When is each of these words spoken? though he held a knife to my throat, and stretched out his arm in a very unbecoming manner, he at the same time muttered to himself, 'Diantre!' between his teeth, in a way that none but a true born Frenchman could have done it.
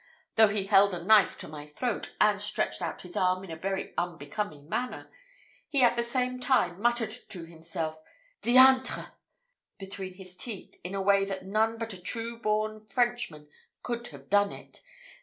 though 0.35 0.47
he 0.47 0.63
held 0.65 0.95
a 0.95 1.03
knife 1.03 1.37
to 1.37 1.47
my 1.47 1.67
throat, 1.67 2.15
and 2.19 2.41
stretched 2.41 2.81
out 2.81 3.03
his 3.03 3.15
arm 3.15 3.43
in 3.43 3.51
a 3.51 3.55
very 3.55 3.93
unbecoming 3.99 4.67
manner, 4.67 5.11
he 5.69 5.83
at 5.83 5.95
the 5.95 6.01
same 6.01 6.39
time 6.39 6.81
muttered 6.81 7.11
to 7.11 7.45
himself, 7.45 7.99
'Diantre!' 8.41 9.11
between 9.77 10.15
his 10.15 10.35
teeth, 10.35 10.73
in 10.83 10.95
a 10.95 11.01
way 11.03 11.23
that 11.23 11.45
none 11.45 11.77
but 11.77 11.93
a 11.93 12.01
true 12.01 12.41
born 12.41 12.81
Frenchman 12.83 13.47
could 13.83 14.07
have 14.07 14.27
done 14.27 14.51
it. 14.51 14.81